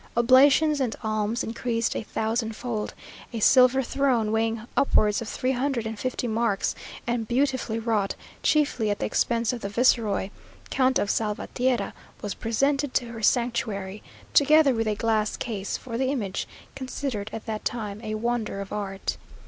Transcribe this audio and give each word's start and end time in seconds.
Oblations 0.17 0.79
and 0.81 0.95
alms 1.03 1.43
increased 1.43 1.95
a 1.95 2.01
thousand 2.01 2.55
fold; 2.55 2.95
a 3.31 3.39
silver 3.39 3.83
throne, 3.83 4.31
weighing 4.31 4.63
upwards 4.75 5.21
of 5.21 5.29
three 5.29 5.51
hundred 5.51 5.85
and 5.85 5.99
fifty 5.99 6.27
marks, 6.27 6.73
and 7.05 7.27
beautifully 7.27 7.77
wrought, 7.77 8.15
chiefly 8.41 8.89
at 8.89 8.97
the 8.97 9.05
expense 9.05 9.53
of 9.53 9.61
the 9.61 9.69
viceroy, 9.69 10.31
Count 10.71 10.97
of 10.97 11.11
Salvatierra, 11.11 11.93
was 12.23 12.33
presented 12.33 12.95
to 12.95 13.05
her 13.09 13.21
sanctuary, 13.21 14.01
together 14.33 14.73
with 14.73 14.87
a 14.87 14.95
glass 14.95 15.37
case 15.37 15.77
(for 15.77 15.99
the 15.99 16.07
image), 16.09 16.47
considered 16.73 17.29
at 17.31 17.45
that 17.45 17.63
time 17.63 18.01
a 18.03 18.15
wonder 18.15 18.59
of 18.59 18.73
art. 18.73 19.17